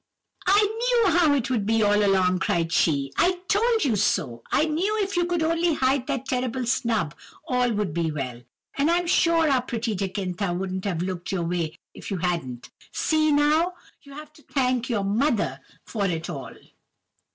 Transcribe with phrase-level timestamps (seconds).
[0.47, 4.41] "'I knew how it would be all along!' cried she; 'I told you so!
[4.51, 7.13] I knew if you could only hide that terrible snub
[7.47, 8.41] all would be well;
[8.79, 12.71] and I'm sure our pretty Jacintha wouldn't have looked your way if you hadn't!
[12.91, 13.73] See, now!
[14.01, 16.55] you have to thank your mother for it all!